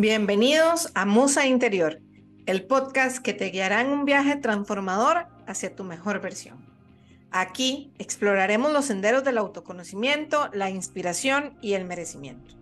[0.00, 1.98] Bienvenidos a Musa Interior,
[2.46, 6.64] el podcast que te guiará en un viaje transformador hacia tu mejor versión.
[7.32, 12.54] Aquí exploraremos los senderos del autoconocimiento, la inspiración y el merecimiento.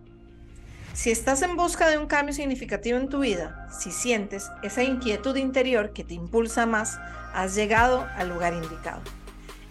[0.95, 5.35] Si estás en busca de un cambio significativo en tu vida, si sientes esa inquietud
[5.35, 6.97] interior que te impulsa más,
[7.35, 9.03] has llegado al lugar indicado.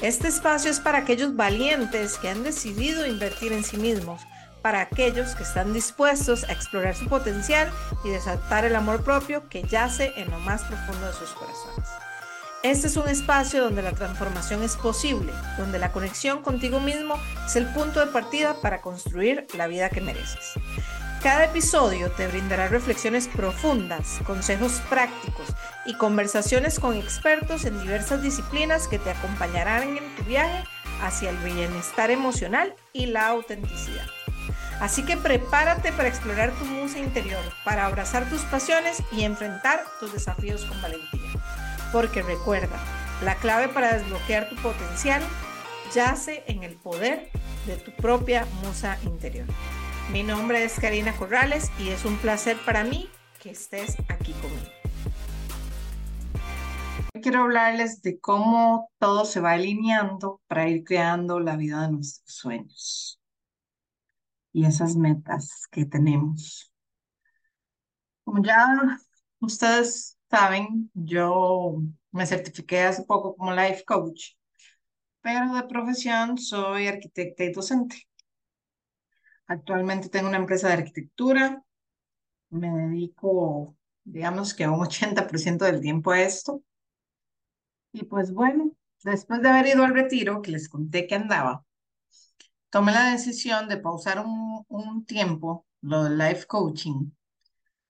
[0.01, 4.23] Este espacio es para aquellos valientes que han decidido invertir en sí mismos
[4.67, 7.71] para aquellos que están dispuestos a explorar su potencial
[8.03, 11.89] y desatar el amor propio que yace en lo más profundo de sus corazones.
[12.65, 17.15] Este es un espacio donde la transformación es posible, donde la conexión contigo mismo
[17.47, 20.55] es el punto de partida para construir la vida que mereces.
[21.23, 25.47] Cada episodio te brindará reflexiones profundas, consejos prácticos
[25.87, 30.65] y conversaciones con expertos en diversas disciplinas que te acompañarán en tu viaje
[31.03, 34.16] hacia el bienestar emocional y la autenticidad.
[34.81, 40.13] Así que prepárate para explorar tu musa interior, para abrazar tus pasiones y enfrentar tus
[40.13, 41.31] desafíos con valentía.
[41.93, 42.79] Porque recuerda,
[43.25, 45.23] la clave para desbloquear tu potencial
[45.95, 47.31] yace en el poder
[47.67, 49.47] de tu propia musa interior.
[50.13, 53.09] Mi nombre es Karina Corrales y es un placer para mí
[53.43, 54.71] que estés aquí conmigo.
[57.23, 62.37] Quiero hablarles de cómo todo se va alineando para ir creando la vida de nuestros
[62.37, 63.19] sueños
[64.57, 66.73] y esas metas que tenemos.
[68.25, 68.99] Como ya
[69.39, 74.31] ustedes saben, yo me certifiqué hace poco como life coach,
[75.21, 78.09] pero de profesión soy arquitecta y docente.
[79.47, 81.63] Actualmente tengo una empresa de arquitectura,
[82.49, 86.63] me dedico, digamos que a un 80% del tiempo a esto.
[87.93, 88.73] Y pues bueno,
[89.05, 91.66] después de haber ido al retiro, que les conté que andaba,
[92.77, 97.11] tomé la decisión de pausar un, tiempo lo del life coaching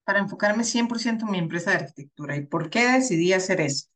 [0.04, 2.36] para enfocarme 100% en mi empresa de arquitectura.
[2.36, 3.88] ¿Y por qué decidí hacer eso?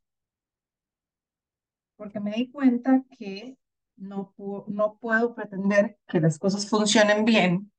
[1.95, 3.57] Porque me di cuenta que
[3.99, 4.35] no,
[4.67, 7.71] no puedo pretender que las cosas funcionen bien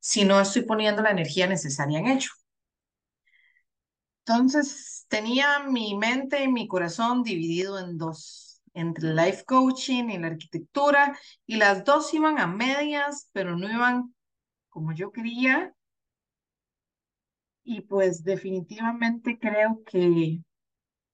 [0.00, 2.30] si no estoy poniendo la energía necesaria en ello.
[4.20, 10.18] Entonces, tenía mi mente y mi corazón dividido en dos entre el life coaching y
[10.18, 14.14] la arquitectura, y las dos iban a medias, pero no iban
[14.68, 15.74] como yo quería.
[17.62, 20.40] Y pues definitivamente creo que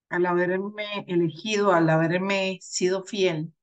[0.09, 3.53] al haberme elegido, al haberme sido fiel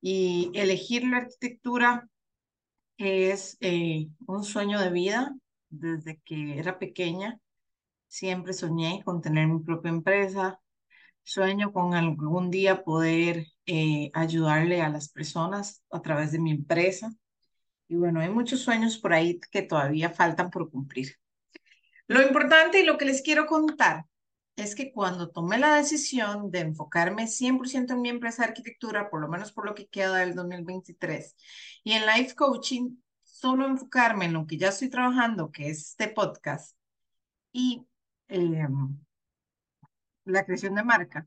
[0.00, 2.08] y elegir la arquitectura
[2.96, 5.36] es eh, un sueño de vida
[5.68, 7.38] desde que era pequeña.
[8.06, 10.60] Siempre soñé con tener mi propia empresa,
[11.28, 17.12] Sueño con algún día poder eh, ayudarle a las personas a través de mi empresa.
[17.86, 21.16] Y bueno, hay muchos sueños por ahí que todavía faltan por cumplir.
[22.06, 24.06] Lo importante y lo que les quiero contar
[24.56, 29.20] es que cuando tomé la decisión de enfocarme 100% en mi empresa de arquitectura, por
[29.20, 31.36] lo menos por lo que queda del 2023,
[31.84, 36.08] y en life coaching, solo enfocarme en lo que ya estoy trabajando, que es este
[36.08, 36.74] podcast,
[37.52, 37.86] y
[38.28, 38.98] em,
[40.28, 41.26] la creación de marca,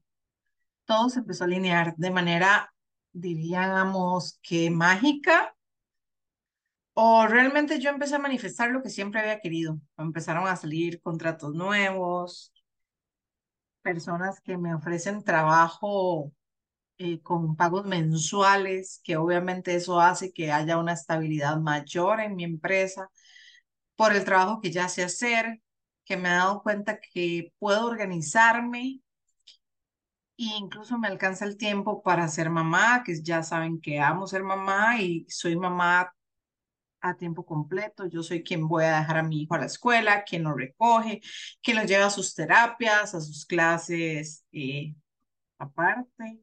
[0.86, 2.74] todo se empezó a alinear de manera,
[3.12, 5.56] diríamos que mágica,
[6.94, 9.80] o realmente yo empecé a manifestar lo que siempre había querido.
[9.98, 12.54] Empezaron a salir contratos nuevos,
[13.82, 16.32] personas que me ofrecen trabajo
[16.98, 22.44] eh, con pagos mensuales, que obviamente eso hace que haya una estabilidad mayor en mi
[22.44, 23.10] empresa
[23.96, 25.62] por el trabajo que ya sé hacer,
[26.06, 29.02] que me he dado cuenta que puedo organizarme
[30.38, 34.44] e incluso me alcanza el tiempo para ser mamá, que ya saben que amo ser
[34.44, 36.14] mamá y soy mamá
[37.02, 38.08] a tiempo completo.
[38.08, 41.22] Yo soy quien voy a dejar a mi hijo a la escuela, quien lo recoge,
[41.62, 44.96] quien lo lleva a sus terapias, a sus clases eh,
[45.58, 46.42] aparte.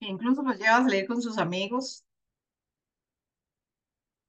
[0.00, 2.04] incluso los lleva a salir con sus amigos.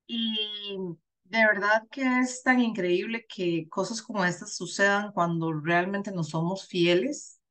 [0.08, 6.24] Y de verdad que es tan increíble que cosas como estas sucedan cuando realmente no
[6.24, 7.42] somos fieles,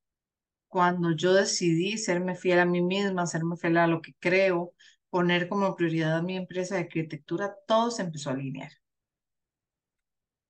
[0.68, 4.72] cuando yo decidí serme fiel a mí misma, serme fiel a lo que creo,
[5.10, 8.72] poner como prioridad a mi empresa de arquitectura, todo se empezó a alinear.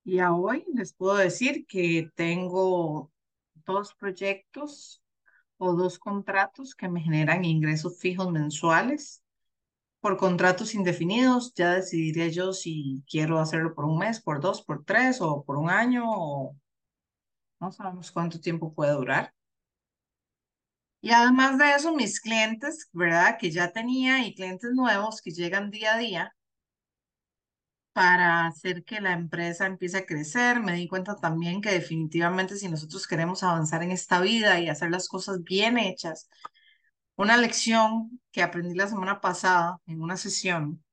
[0.03, 3.11] Y hoy les puedo decir que tengo
[3.65, 5.03] dos proyectos
[5.57, 9.24] o dos contratos que me generan ingresos fijos mensuales
[10.05, 14.85] por contratos indefinidos, ya decidiré yo si quiero hacerlo por un mes, por dos, por
[14.85, 16.55] tres o por un año o
[17.59, 19.33] no sabemos cuánto tiempo puede durar.
[21.01, 23.37] Y además de eso, mis clientes, ¿verdad?
[23.39, 26.35] Que ya tenía y clientes nuevos que llegan día a día,
[27.93, 30.59] para hacer que la empresa empiece a crecer.
[30.59, 34.91] Me di cuenta también que definitivamente si nosotros queremos avanzar en esta vida y hacer
[34.91, 36.29] las cosas bien hechas,
[37.15, 40.83] una lección que aprendí la semana pasada en una sesión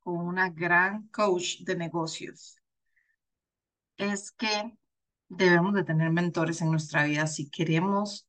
[0.00, 2.58] con una gran coach de negocios
[3.96, 4.76] es que
[5.28, 8.26] debemos de tener mentores en nuestra vida si queremos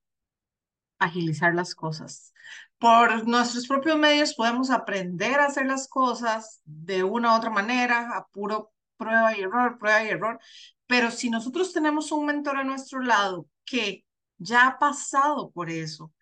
[1.00, 2.34] agilizar las cosas.
[2.78, 8.16] Por nuestros propios medios podemos aprender a hacer las cosas de una u otra manera,
[8.16, 10.40] a puro prueba y error, prueba y error.
[10.88, 14.06] Pero si nosotros tenemos un mentor a nuestro lado que
[14.38, 16.14] ya ha pasado por eso,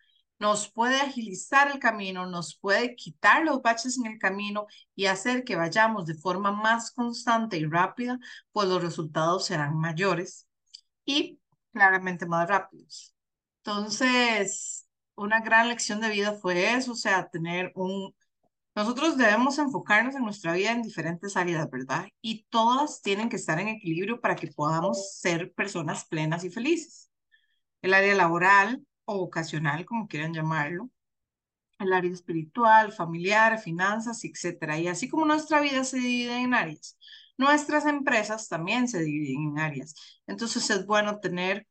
[0.43, 5.45] nos puede agilizar el camino, nos puede quitar los baches en el camino y hacer
[5.45, 8.19] que vayamos de forma más constante y rápida,
[8.51, 10.45] pues los resultados serán mayores
[11.05, 11.39] y
[11.71, 13.15] claramente más rápidos.
[13.59, 14.85] Entonces,
[15.15, 18.13] una gran lección de vida fue eso, o sea, tener un...
[18.75, 22.07] Nosotros debemos enfocarnos en nuestra vida en diferentes áreas, ¿verdad?
[22.21, 27.09] Y todas tienen que estar en equilibrio para que podamos ser personas plenas y felices.
[27.81, 30.89] El área laboral o vocacional, como quieran llamarlo,
[31.79, 34.79] el área espiritual, familiar, finanzas, etcétera.
[34.79, 36.97] Y así como nuestra vida se divide en áreas,
[37.37, 39.95] nuestras empresas también se dividen en áreas.
[40.27, 41.67] Entonces es bueno tener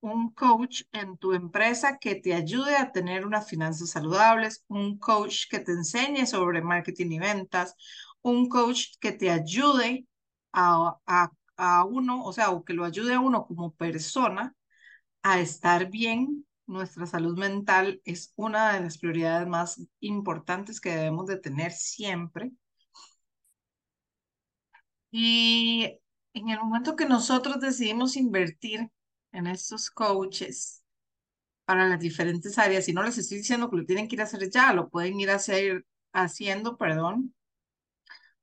[0.00, 5.44] un coach en tu empresa que te ayude a tener unas finanzas saludables, un coach
[5.50, 7.74] que te enseñe sobre marketing y ventas,
[8.22, 10.06] un coach que te ayude
[10.52, 14.54] a, a, a uno, o sea, o que lo ayude a uno como persona
[15.24, 16.46] a estar bien.
[16.66, 22.52] Nuestra salud mental es una de las prioridades más importantes que debemos de tener siempre.
[25.10, 25.98] Y
[26.34, 28.90] en el momento que nosotros decidimos invertir
[29.32, 30.82] en estos coaches
[31.64, 34.24] para las diferentes áreas, y no les estoy diciendo que lo tienen que ir a
[34.24, 37.34] hacer ya, lo pueden ir a hacer, haciendo, perdón,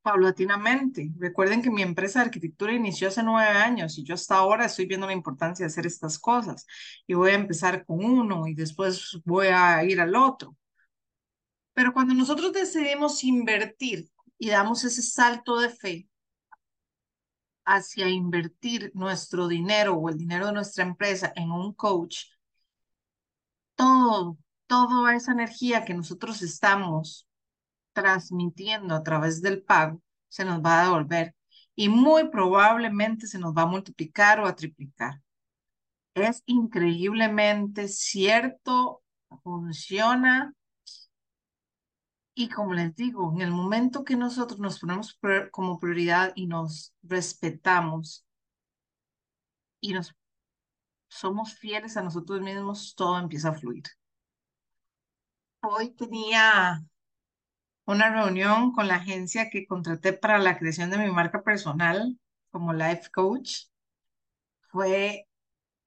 [0.01, 1.11] paulatinamente.
[1.17, 4.85] Recuerden que mi empresa de arquitectura inició hace nueve años y yo hasta ahora estoy
[4.85, 6.65] viendo la importancia de hacer estas cosas.
[7.07, 10.55] Y voy a empezar con uno y después voy a ir al otro.
[11.73, 16.09] Pero cuando nosotros decidimos invertir y damos ese salto de fe
[17.65, 22.25] hacia invertir nuestro dinero o el dinero de nuestra empresa en un coach,
[23.75, 24.37] todo,
[24.67, 27.27] toda esa energía que nosotros estamos
[27.93, 31.35] transmitiendo a través del pago se nos va a devolver
[31.75, 35.21] y muy probablemente se nos va a multiplicar o a triplicar.
[36.13, 39.01] Es increíblemente cierto,
[39.43, 40.53] funciona.
[42.33, 45.19] Y como les digo, en el momento que nosotros nos ponemos
[45.51, 48.25] como prioridad y nos respetamos
[49.79, 50.13] y nos
[51.11, 53.83] somos fieles a nosotros mismos, todo empieza a fluir.
[55.61, 56.81] Hoy tenía
[57.91, 62.17] una reunión con la agencia que contraté para la creación de mi marca personal
[62.49, 63.65] como life coach.
[64.71, 65.27] Fue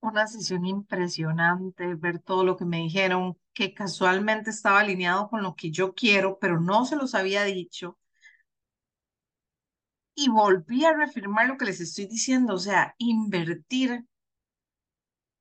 [0.00, 5.54] una sesión impresionante, ver todo lo que me dijeron, que casualmente estaba alineado con lo
[5.56, 7.98] que yo quiero, pero no se los había dicho.
[10.16, 14.04] Y volví a reafirmar lo que les estoy diciendo, o sea, invertir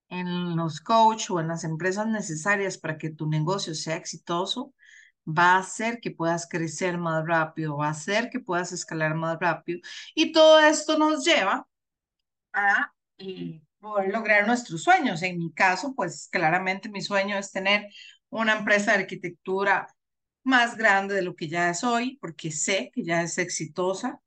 [0.09, 4.73] en los coach o en las empresas necesarias para que tu negocio sea exitoso
[5.27, 9.39] va a hacer que puedas crecer más rápido, va a hacer que puedas escalar más
[9.39, 9.79] rápido.
[10.15, 11.67] Y todo esto nos lleva
[12.53, 15.21] a eh, poder lograr nuestros sueños.
[15.23, 17.89] En mi caso, pues claramente mi sueño es tener
[18.29, 19.87] una empresa de arquitectura
[20.43, 24.19] más grande de lo que ya es hoy, porque sé que ya es exitosa,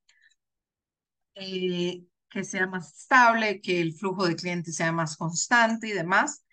[1.35, 6.46] eh, que sea más estable, que el flujo de clientes sea más constante y demás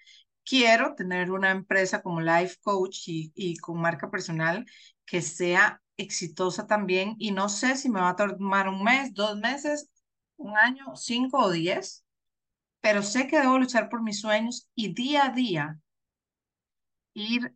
[0.46, 4.66] quiero tener una empresa como Life Coach y, con marca personal
[5.06, 9.38] que sea exitosa también y no sé si me va a tomar un mes, dos
[9.38, 9.90] meses,
[10.38, 12.04] un año, cinco o diez,
[12.82, 15.80] pero sé que debo luchar por mis sueños y día a día
[17.14, 17.56] ir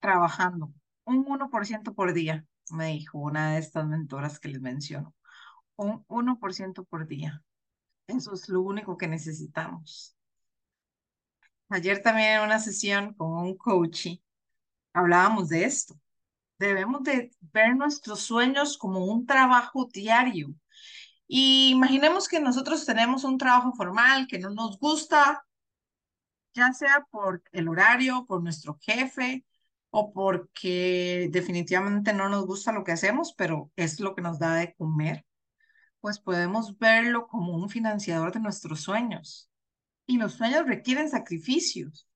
[0.00, 0.72] trabajando
[1.04, 5.14] un 1% por día, me dijo una de estas mentoras que les menciono,
[5.76, 7.42] un 1% por día.
[8.06, 10.16] Eso es lo único que necesitamos.
[11.72, 14.08] Ayer también en una sesión con un coach
[14.92, 15.94] hablábamos de esto.
[16.58, 20.54] Debemos de ver nuestros sueños como un trabajo diario.
[21.26, 25.46] Y imaginemos que nosotros tenemos un trabajo formal que no nos gusta,
[26.52, 29.46] ya sea por el horario, por nuestro jefe
[29.88, 34.56] o porque definitivamente no nos gusta lo que hacemos, pero es lo que nos da
[34.56, 35.24] de comer,
[36.00, 39.51] pues podemos verlo como un financiador de nuestros sueños.
[40.06, 42.08] Y los sueños requieren sacrificios,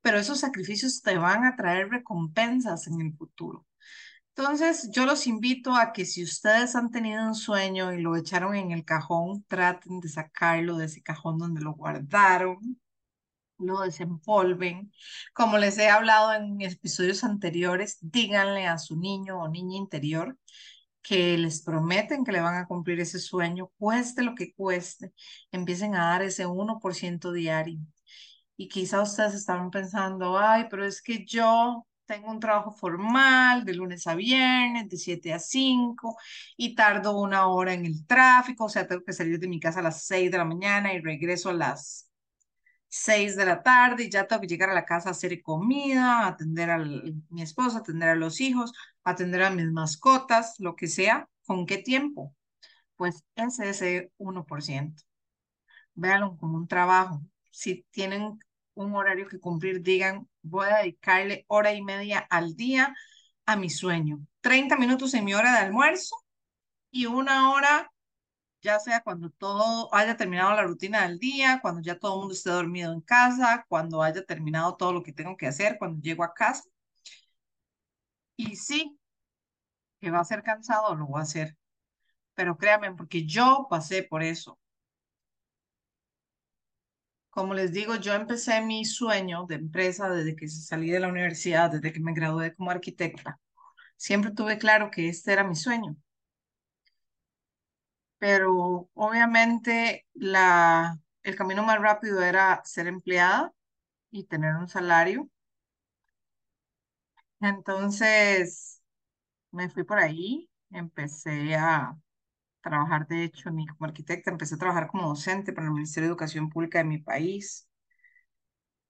[0.00, 3.66] pero esos sacrificios te van a traer recompensas en el futuro.
[4.36, 8.56] Entonces, yo los invito a que si ustedes han tenido un sueño y lo echaron
[8.56, 12.58] en el cajón, traten de sacarlo de ese cajón donde lo guardaron,
[13.58, 14.92] lo desempolven.
[15.32, 20.36] Como les he hablado en episodios anteriores, díganle a su niño o niña interior
[21.04, 25.12] que les prometen que le van a cumplir ese sueño, cueste lo que cueste,
[25.52, 27.78] empiecen a dar ese 1% diario.
[28.56, 33.74] Y quizá ustedes estaban pensando, ay, pero es que yo tengo un trabajo formal de
[33.74, 36.16] lunes a viernes, de 7 a 5,
[36.56, 39.80] y tardo una hora en el tráfico, o sea, tengo que salir de mi casa
[39.80, 42.08] a las 6 de la mañana y regreso a las
[42.96, 46.28] 6 de la tarde y ya tengo que llegar a la casa a hacer comida,
[46.28, 48.72] atender a mi esposo, atender a los hijos,
[49.02, 51.28] atender a mis mascotas, lo que sea.
[51.44, 52.32] ¿Con qué tiempo?
[52.96, 55.02] Pues ese es el 1%.
[55.94, 57.20] Véanlo como un trabajo.
[57.50, 58.38] Si tienen
[58.74, 62.94] un horario que cumplir, digan, voy a dedicarle hora y media al día
[63.44, 64.20] a mi sueño.
[64.40, 66.14] 30 minutos en mi hora de almuerzo
[66.92, 67.90] y una hora,
[68.64, 72.34] ya sea cuando todo haya terminado la rutina del día, cuando ya todo el mundo
[72.34, 76.24] esté dormido en casa, cuando haya terminado todo lo que tengo que hacer, cuando llego
[76.24, 76.64] a casa.
[78.36, 78.96] Y sí,
[80.00, 81.56] que va a ser cansado, lo voy a hacer.
[82.34, 84.58] Pero créanme, porque yo pasé por eso.
[87.30, 91.70] Como les digo, yo empecé mi sueño de empresa desde que salí de la universidad,
[91.70, 93.40] desde que me gradué como arquitecta.
[93.96, 95.96] Siempre tuve claro que este era mi sueño.
[98.24, 103.52] Pero obviamente la, el camino más rápido era ser empleada
[104.10, 105.30] y tener un salario.
[107.40, 108.82] Entonces
[109.52, 111.96] me fui por ahí, empecé a
[112.62, 116.12] trabajar, de hecho, ni como arquitecta, empecé a trabajar como docente para el Ministerio de
[116.12, 117.68] Educación Pública de mi país.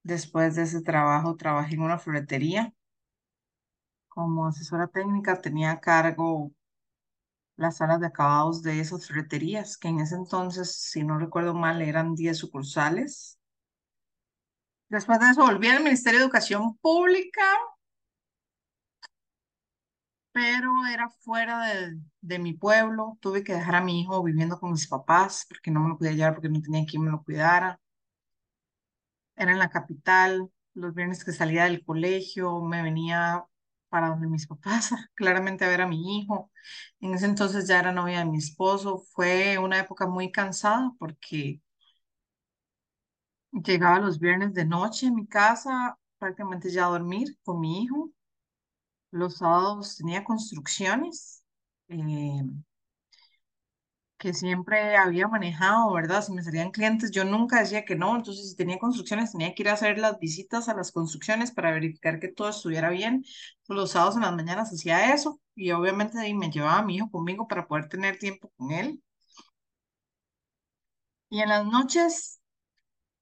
[0.05, 2.73] Después de ese trabajo, trabajé en una floretería.
[4.09, 6.51] Como asesora técnica, tenía a cargo
[7.57, 11.83] las salas de acabados de esas floreterías, que en ese entonces, si no recuerdo mal,
[11.83, 13.39] eran 10 sucursales.
[14.89, 17.43] Después de eso, volví al Ministerio de Educación Pública
[20.35, 23.17] pero era fuera de, de, mi pueblo.
[23.21, 26.13] Tuve que dejar a mi hijo viviendo con mis papás porque no me lo podía
[26.13, 27.81] llevar porque no tenía quien me lo cuidara.
[29.37, 30.51] Era en la capital.
[30.75, 33.45] Los viernes que salía del colegio me venía
[33.95, 36.51] para donde mis papás, claramente a ver a mi hijo.
[37.01, 38.99] En ese entonces ya era novia de mi esposo.
[39.15, 41.61] Fue una época muy cansada porque
[43.53, 48.11] llegaba los viernes de noche en mi casa, prácticamente ya a dormir con mi hijo
[49.11, 51.43] los sábados tenía construcciones
[51.89, 52.43] eh,
[54.25, 56.23] que siempre había manejado, ¿verdad?
[56.25, 59.63] Si me salían clientes, yo nunca decía que no, entonces si tenía construcciones tenía que
[59.65, 63.23] ir a hacer las visitas a las construcciones para verificar que todo estuviera bien.
[63.69, 67.11] Los sábados en las mañanas hacía eso y obviamente ahí me llevaba a mi hijo
[67.11, 69.03] conmigo para poder tener tiempo con él.
[71.29, 72.41] Y en las noches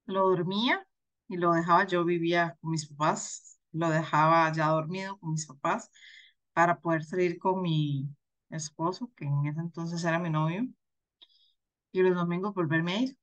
[0.07, 0.87] lo dormía
[1.29, 5.91] y lo dejaba, yo vivía con mis papás lo dejaba ya dormido con mis papás
[6.53, 8.09] para poder salir con mi
[8.51, 10.67] esposo, que en ese entonces era mi novio,
[11.93, 13.17] y los domingos volverme a ir.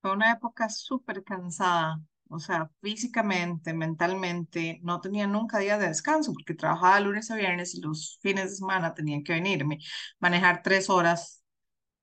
[0.00, 6.32] Fue una época súper cansada, o sea, físicamente, mentalmente, no tenía nunca días de descanso
[6.34, 9.78] porque trabajaba lunes a viernes y los fines de semana tenían que venirme,
[10.20, 11.42] manejar tres horas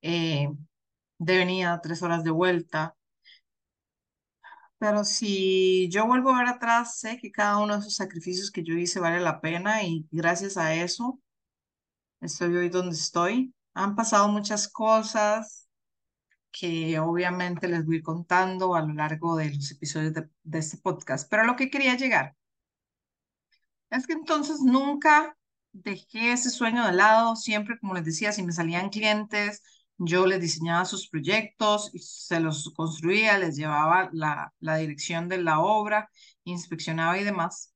[0.02, 0.50] eh,
[1.20, 2.96] de venida, tres horas de vuelta,
[4.78, 8.64] pero si yo vuelvo a ver atrás, sé que cada uno de esos sacrificios que
[8.64, 11.20] yo hice vale la pena y gracias a eso
[12.22, 13.54] estoy hoy donde estoy.
[13.74, 15.70] Han pasado muchas cosas
[16.52, 21.46] que obviamente les voy contando a lo largo de los episodios de, este podcast, pero
[21.46, 22.36] lo que quería llegar
[23.90, 25.38] es que entonces nunca
[25.72, 29.62] dejé ese sueño de lado, siempre, como les decía, si me salían clientes,
[29.98, 35.60] yo les diseñaba sus proyectos, se los construía, les llevaba la, la dirección de la
[35.60, 36.10] obra,
[36.44, 37.74] inspeccionaba y demás.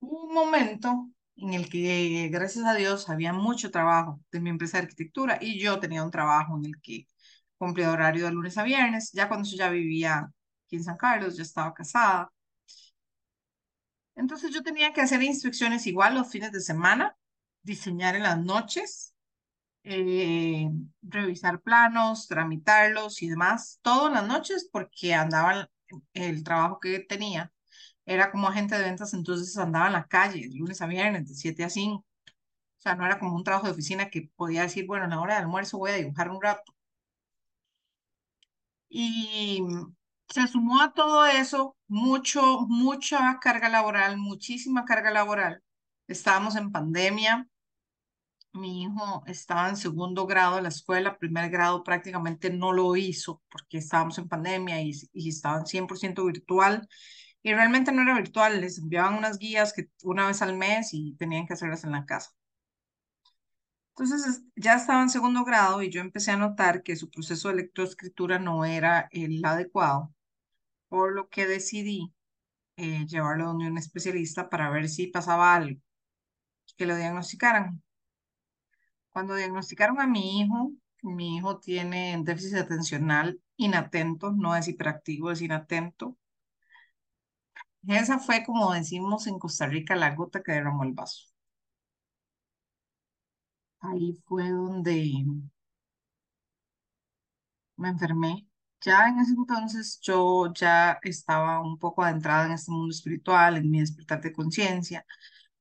[0.00, 1.08] Un momento
[1.42, 5.58] en el que, gracias a Dios, había mucho trabajo de mi empresa de arquitectura y
[5.60, 7.06] yo tenía un trabajo en el que
[7.58, 9.10] cumplía horario de lunes a viernes.
[9.12, 10.30] Ya cuando yo ya vivía
[10.66, 12.32] aquí en San Carlos, ya estaba casada.
[14.14, 17.16] Entonces yo tenía que hacer inspecciones igual los fines de semana,
[17.62, 19.12] diseñar en las noches
[19.84, 20.70] eh,
[21.02, 25.68] revisar planos, tramitarlos y demás, todas las noches porque andaba
[26.14, 27.52] el trabajo que tenía.
[28.06, 31.34] Era como agente de ventas, entonces andaba en la calle, de lunes a viernes, de
[31.34, 31.98] 7 a 5.
[31.98, 35.20] O sea, no era como un trabajo de oficina que podía decir, bueno, en la
[35.20, 36.74] hora de almuerzo voy a dibujar un rato.
[38.88, 39.62] Y
[40.28, 45.62] se sumó a todo eso mucho, mucha carga laboral, muchísima carga laboral
[46.12, 47.48] estábamos en pandemia.
[48.54, 53.42] Mi hijo estaba en segundo grado de la escuela, primer grado prácticamente no lo hizo
[53.50, 56.86] porque estábamos en pandemia y, y estaban 100% virtual.
[57.42, 61.14] Y realmente no era virtual, les enviaban unas guías que una vez al mes y
[61.16, 62.30] tenían que hacerlas en la casa.
[63.96, 67.56] Entonces ya estaba en segundo grado y yo empecé a notar que su proceso de
[67.56, 70.14] lectoescritura no era el adecuado,
[70.88, 72.12] por lo que decidí
[72.76, 75.80] eh, llevarlo donde un especialista para ver si pasaba algo,
[76.76, 77.82] que lo diagnosticaran.
[79.10, 80.72] Cuando diagnosticaron a mi hijo,
[81.02, 86.16] mi hijo tiene déficit atencional inatento, no es hiperactivo, es inatento.
[87.86, 91.28] Esa fue, como decimos en Costa Rica, la gota que derramó el vaso.
[93.80, 94.96] Ahí fue donde
[97.76, 98.46] me enfermé.
[98.80, 103.70] Ya en ese entonces yo ya estaba un poco adentrada en este mundo espiritual, en
[103.70, 105.04] mi despertar de conciencia.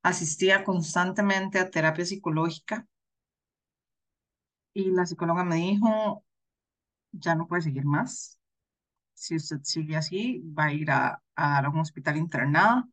[0.03, 2.87] Asistía constantemente a terapia psicológica
[4.73, 6.25] y la psicóloga me dijo,
[7.13, 8.40] ya no puede seguir más.
[9.21, 12.85] Si usted sigue así, va a ir a, a un hospital internado.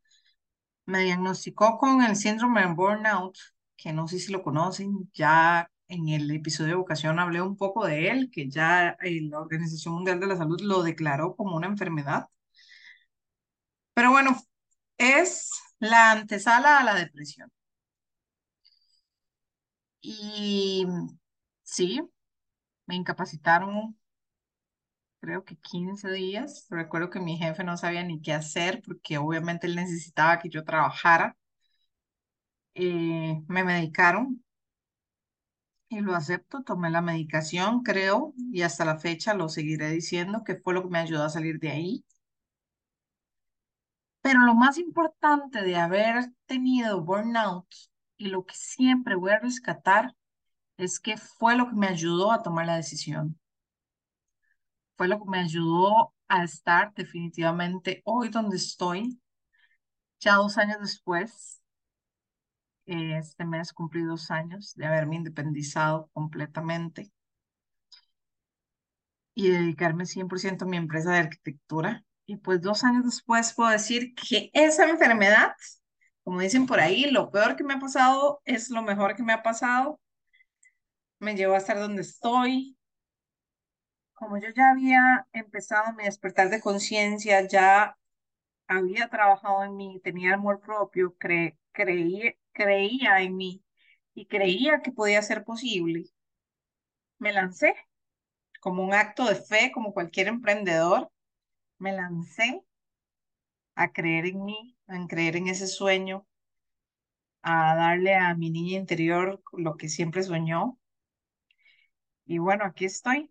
[0.86, 3.36] Me diagnosticó con el síndrome de burnout,
[3.76, 7.86] que no sé si lo conocen, ya en el episodio de vocación hablé un poco
[7.86, 11.68] de él, que ya eh, la Organización Mundial de la Salud lo declaró como una
[11.68, 12.28] enfermedad.
[13.94, 14.36] Pero bueno,
[14.98, 17.50] es la antesala a la depresión.
[20.00, 20.86] Y
[21.62, 22.00] sí,
[22.86, 23.97] me incapacitaron
[25.20, 26.66] creo que 15 días.
[26.70, 30.64] Recuerdo que mi jefe no sabía ni qué hacer porque obviamente él necesitaba que yo
[30.64, 31.36] trabajara.
[32.74, 34.42] Eh, me medicaron
[35.90, 40.56] y lo acepto, tomé la medicación, creo, y hasta la fecha lo seguiré diciendo que
[40.56, 42.04] fue lo que me ayudó a salir de ahí.
[44.20, 47.66] Pero lo más importante de haber tenido burnout
[48.16, 50.14] y lo que siempre voy a rescatar
[50.76, 53.38] es que fue lo que me ayudó a tomar la decisión.
[54.98, 59.20] Fue lo que me ayudó a estar definitivamente hoy donde estoy,
[60.18, 61.62] ya dos años después.
[62.84, 67.12] Este mes cumplí dos años de haberme independizado completamente
[69.34, 72.04] y dedicarme 100% a mi empresa de arquitectura.
[72.26, 75.52] Y pues dos años después puedo decir que esa enfermedad,
[76.24, 79.32] como dicen por ahí, lo peor que me ha pasado es lo mejor que me
[79.32, 80.00] ha pasado.
[81.20, 82.77] Me llevó a estar donde estoy.
[84.18, 87.96] Como yo ya había empezado mi despertar de conciencia, ya
[88.68, 93.64] había trabajado en mí, tenía amor propio, cre creí, creía en mí
[94.14, 96.10] y creía que podía ser posible,
[97.18, 97.74] me lancé
[98.60, 101.10] como un acto de fe, como cualquier emprendedor,
[101.78, 102.64] me lancé
[103.76, 106.26] a creer en mí, a creer en ese sueño,
[107.42, 110.78] a darle a mi niña interior lo que siempre soñó.
[112.26, 113.30] Y bueno, aquí estoy.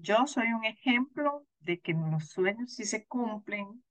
[0.00, 3.82] Yo soy un ejemplo de que los sueños sí se cumplen,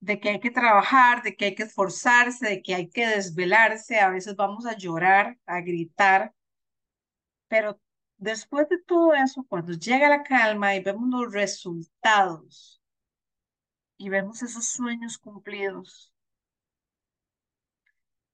[0.00, 4.00] de que hay que trabajar, de que hay que esforzarse, de que hay que desvelarse.
[4.00, 6.34] A veces vamos a llorar, a gritar,
[7.48, 7.80] pero
[8.16, 12.82] después de todo eso, cuando llega la calma y vemos los resultados
[13.96, 16.12] y vemos esos sueños cumplidos,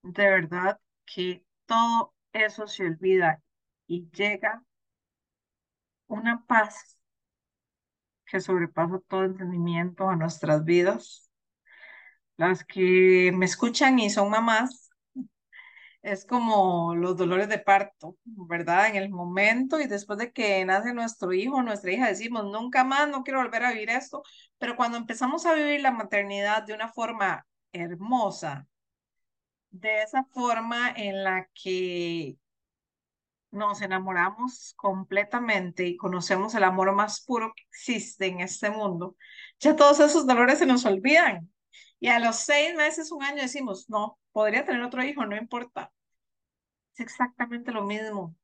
[0.03, 3.43] de verdad que todo eso se olvida
[3.87, 4.65] y llega
[6.11, 6.99] una paz
[8.27, 11.31] que sobrepasa todo entendimiento a nuestras vidas.
[12.37, 14.91] Las que me escuchan y son mamás,
[16.03, 18.89] es como los dolores de parto, ¿verdad?
[18.89, 23.09] En el momento y después de que nace nuestro hijo, nuestra hija, decimos, nunca más,
[23.09, 24.23] no quiero volver a vivir esto,
[24.59, 28.67] pero cuando empezamos a vivir la maternidad de una forma hermosa,
[29.71, 32.37] de esa forma en la que
[33.51, 39.17] nos enamoramos completamente y conocemos el amor más puro que existe en este mundo,
[39.59, 41.53] ya todos esos dolores se nos olvidan.
[41.99, 45.93] Y a los seis meses, un año decimos, no, podría tener otro hijo, no importa.
[46.95, 48.35] Es exactamente lo mismo.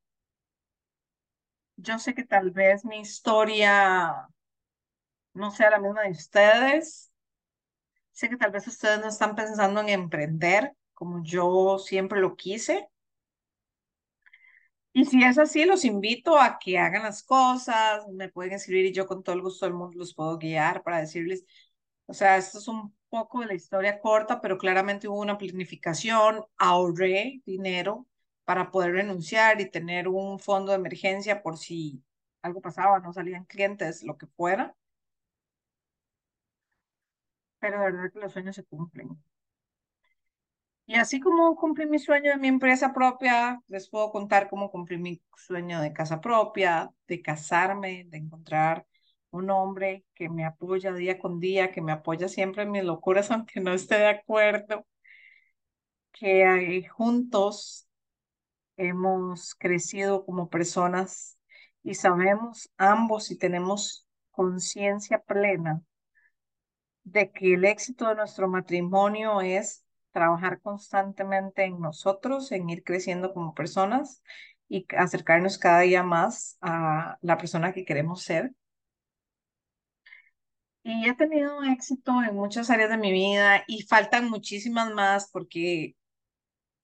[1.77, 4.27] Yo sé que tal vez mi historia
[5.33, 7.11] no sea la misma de ustedes.
[8.11, 12.89] Sé que tal vez ustedes no están pensando en emprender como yo siempre lo quise.
[14.97, 18.93] Y si es así, los invito a que hagan las cosas, me pueden escribir y
[18.93, 21.45] yo con todo el gusto del mundo los puedo guiar para decirles,
[22.07, 26.43] o sea, esto es un poco de la historia corta, pero claramente hubo una planificación,
[26.57, 28.07] ahorré dinero
[28.43, 32.03] para poder renunciar y tener un fondo de emergencia por si
[32.41, 34.75] algo pasaba, no salían clientes, lo que fuera.
[37.59, 39.09] Pero de verdad que los sueños se cumplen.
[40.87, 44.97] Y así como cumplí mi sueño de mi empresa propia, les puedo contar cómo cumplí
[44.97, 48.87] mi sueño de casa propia, de casarme, de encontrar
[49.31, 53.29] un hombre que me apoya día con día, que me apoya siempre en mis locuras,
[53.31, 54.85] aunque no esté de acuerdo,
[56.13, 57.87] que juntos
[58.77, 61.37] hemos crecido como personas
[61.83, 65.81] y sabemos ambos y tenemos conciencia plena
[67.03, 69.83] de que el éxito de nuestro matrimonio es
[70.17, 74.23] trabajar constantemente en nosotros, en ir creciendo como personas
[74.67, 78.51] y acercarnos cada día más a la persona que queremos ser.
[80.83, 85.95] Y he tenido éxito en muchas áreas de mi vida y faltan muchísimas más porque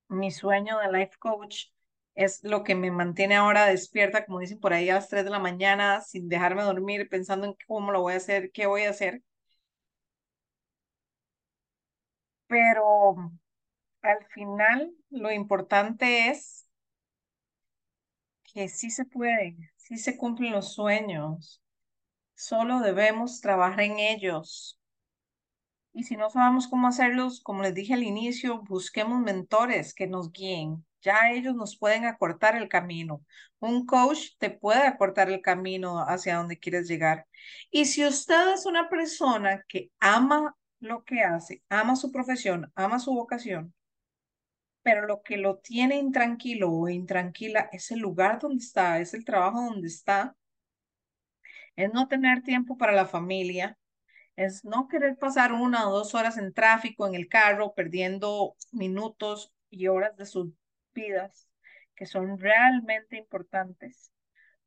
[0.09, 1.69] mi sueño de life coach
[2.13, 5.31] es lo que me mantiene ahora despierta, como dicen por ahí, a las 3 de
[5.31, 8.91] la mañana, sin dejarme dormir, pensando en cómo lo voy a hacer, qué voy a
[8.91, 9.23] hacer.
[12.53, 13.15] Pero
[14.03, 16.67] al final lo importante es
[18.43, 21.63] que sí se puede, sí se cumplen los sueños,
[22.35, 24.79] solo debemos trabajar en ellos.
[25.93, 30.31] Y si no sabemos cómo hacerlos, como les dije al inicio, busquemos mentores que nos
[30.31, 30.85] guíen.
[31.01, 33.25] Ya ellos nos pueden acortar el camino.
[33.61, 37.25] Un coach te puede acortar el camino hacia donde quieres llegar.
[37.71, 42.99] Y si usted es una persona que ama lo que hace, ama su profesión, ama
[42.99, 43.73] su vocación,
[44.81, 49.25] pero lo que lo tiene intranquilo o intranquila es el lugar donde está, es el
[49.25, 50.35] trabajo donde está,
[51.75, 53.77] es no tener tiempo para la familia,
[54.35, 59.53] es no querer pasar una o dos horas en tráfico, en el carro, perdiendo minutos
[59.69, 60.51] y horas de sus
[60.93, 61.47] vidas
[61.95, 64.11] que son realmente importantes.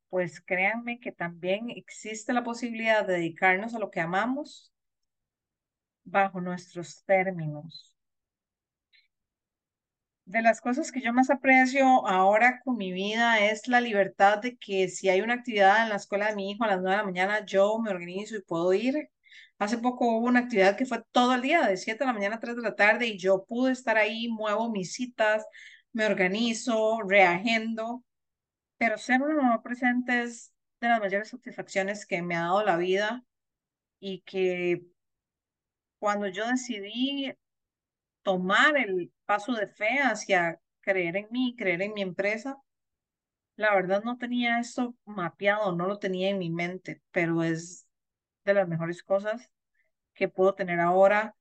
[0.09, 4.73] Pues créanme que también existe la posibilidad de dedicarnos a lo que amamos
[6.07, 7.95] bajo nuestros términos.
[10.25, 14.57] De las cosas que yo más aprecio ahora con mi vida es la libertad de
[14.57, 16.97] que si hay una actividad en la escuela de mi hijo a las 9 de
[16.97, 19.09] la mañana, yo me organizo y puedo ir.
[19.59, 22.37] Hace poco hubo una actividad que fue todo el día, de 7 de la mañana
[22.37, 25.45] a 3 de la tarde, y yo pude estar ahí, muevo mis citas,
[25.93, 28.05] me organizo, reagendo,
[28.79, 32.77] pero ser una mamá presente es de las mayores satisfacciones que me ha dado la
[32.77, 33.25] vida
[34.01, 34.83] y que
[35.99, 37.33] cuando yo decidí
[38.23, 42.59] tomar el paso de fe hacia creer en mí, creer en mi empresa,
[43.57, 47.87] la verdad no tenía esto mapeado, no lo tenía en mi mente, pero es
[48.45, 49.51] de las mejores cosas
[50.15, 51.37] que puedo tener ahora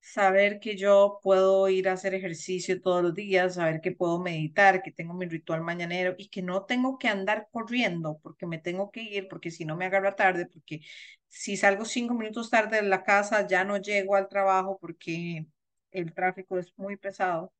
[0.00, 4.82] saber que yo puedo ir a hacer ejercicio todos los días, saber que puedo meditar,
[4.82, 8.90] que tengo mi ritual mañanero y que no tengo que andar corriendo porque me tengo
[8.90, 10.80] que ir, porque si no me agarra tarde, porque
[11.28, 15.46] si salgo cinco minutos tarde de la casa ya no llego al trabajo porque
[15.92, 17.52] el tráfico es muy pesado.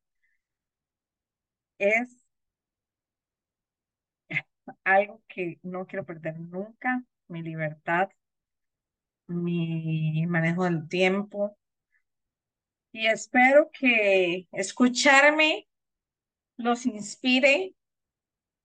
[1.79, 2.25] Es
[4.83, 8.09] algo que no quiero perder nunca, mi libertad,
[9.27, 11.57] mi manejo del tiempo,
[12.91, 15.67] y espero que escucharme
[16.57, 17.75] los inspire,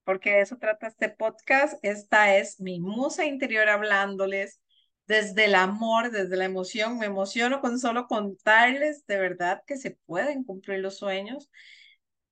[0.04, 1.78] porque de eso trata este podcast.
[1.82, 4.60] Esta es mi musa interior hablándoles
[5.06, 6.98] desde el amor, desde la emoción.
[6.98, 11.50] Me emociono con solo contarles de verdad que se pueden cumplir los sueños.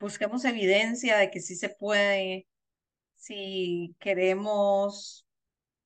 [0.01, 2.47] Busquemos evidencia de que sí se puede.
[3.17, 5.27] Si queremos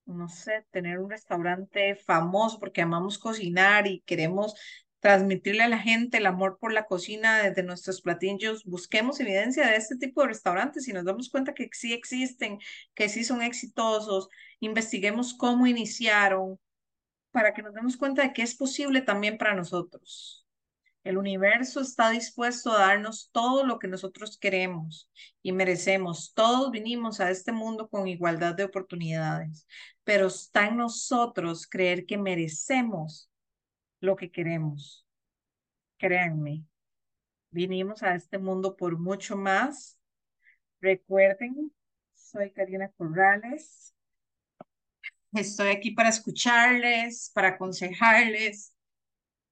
[0.07, 4.55] no sé, tener un restaurante famoso porque amamos cocinar y queremos
[5.01, 9.77] transmitirle a la gente el amor por la cocina desde nuestros platillos, busquemos evidencia de
[9.77, 12.59] este tipo de restaurantes y nos damos cuenta que sí existen,
[12.95, 14.29] que sí son exitosos,
[14.61, 16.59] investiguemos cómo iniciaron
[17.37, 20.47] para que nos demos cuenta de que es posible también para nosotros.
[21.05, 25.11] El universo está dispuesto a darnos todo lo que nosotros queremos
[25.43, 26.33] y merecemos.
[26.33, 29.67] Todos vinimos a este mundo con igualdad de oportunidades,
[30.03, 33.31] pero está en nosotros creer que merecemos
[34.01, 35.07] lo que queremos.
[35.99, 36.65] Créanme,
[37.51, 39.99] vinimos a este mundo por mucho más.
[40.81, 41.71] Recuerden,
[42.15, 43.95] soy Karina Corrales.
[45.37, 48.75] Estoy aquí para escucharles, para aconsejarles.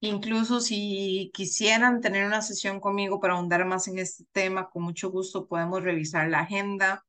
[0.00, 5.10] Incluso si quisieran tener una sesión conmigo para ahondar más en este tema, con mucho
[5.10, 7.04] gusto podemos revisar la agenda.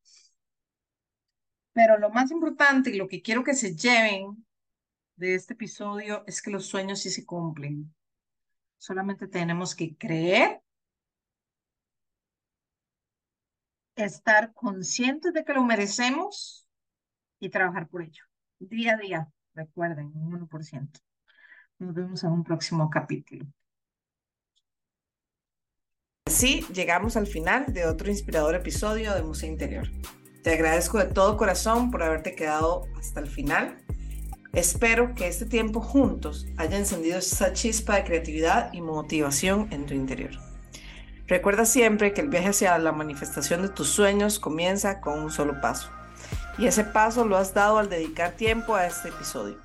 [1.71, 4.45] Pero lo más importante y lo que quiero que se lleven
[5.15, 7.93] de este episodio es que los sueños sí se cumplen.
[8.77, 10.61] Solamente tenemos que creer,
[13.95, 16.67] estar conscientes de que lo merecemos
[17.39, 18.24] y trabajar por ello.
[18.59, 20.89] Día a día, recuerden, un 1%.
[21.79, 23.45] Nos vemos en un próximo capítulo.
[26.35, 29.87] así llegamos al final de otro inspirador episodio de Museo Interior.
[30.43, 33.77] Te agradezco de todo corazón por haberte quedado hasta el final.
[34.51, 39.93] Espero que este tiempo juntos haya encendido esa chispa de creatividad y motivación en tu
[39.93, 40.31] interior.
[41.25, 45.61] Recuerda siempre que el viaje hacia la manifestación de tus sueños comienza con un solo
[45.61, 45.89] paso.
[46.57, 49.57] Y ese paso lo has dado al dedicar tiempo a este episodio.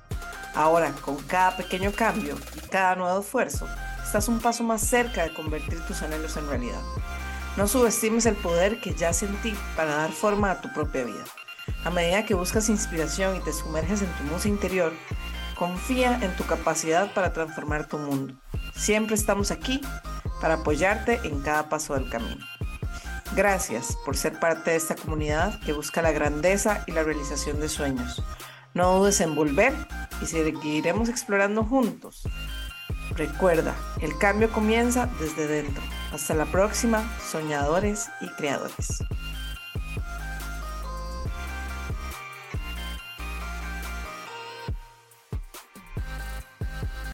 [0.53, 3.67] Ahora, con cada pequeño cambio y cada nuevo esfuerzo,
[4.03, 6.81] estás un paso más cerca de convertir tus anhelos en realidad.
[7.55, 11.23] No subestimes el poder que yace en ti para dar forma a tu propia vida.
[11.85, 14.93] A medida que buscas inspiración y te sumerges en tu música interior,
[15.55, 18.33] confía en tu capacidad para transformar tu mundo.
[18.75, 19.81] Siempre estamos aquí
[20.41, 22.45] para apoyarte en cada paso del camino.
[23.35, 27.69] Gracias por ser parte de esta comunidad que busca la grandeza y la realización de
[27.69, 28.21] sueños.
[28.73, 29.73] No dudes en volver
[30.21, 32.23] y seguiremos explorando juntos.
[33.15, 35.81] Recuerda, el cambio comienza desde dentro.
[36.11, 39.03] Hasta la próxima, soñadores y creadores.